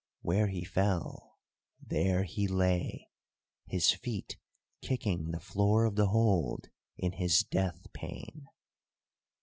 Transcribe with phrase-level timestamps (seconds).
[0.23, 1.37] Where he fell,
[1.79, 3.11] there he lay,
[3.67, 4.39] his feet
[4.81, 8.47] kicking the floor of the hold in his death pain.